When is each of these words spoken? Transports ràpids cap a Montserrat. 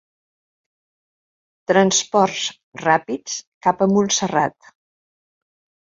Transports 1.71 2.47
ràpids 2.85 3.39
cap 3.67 3.87
a 3.87 3.93
Montserrat. 3.95 4.75